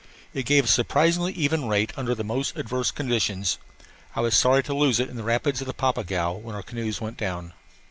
It 0.33 0.47
gave 0.47 0.63
a 0.65 0.67
surprisingly 0.67 1.31
even 1.33 1.67
rate 1.67 1.93
under 1.95 2.15
the 2.15 2.23
most 2.23 2.55
adverse 2.57 2.89
conditions. 2.89 3.59
I 4.15 4.21
was 4.21 4.35
sorry 4.35 4.63
to 4.63 4.73
lose 4.73 4.99
it 4.99 5.09
in 5.11 5.15
the 5.15 5.21
rapids 5.21 5.61
of 5.61 5.67
the 5.67 5.75
Papagaio 5.75 6.41
when 6.41 6.55
our 6.55 6.63
canoes 6.63 6.99
went 6.99 7.17
down. 7.17 7.53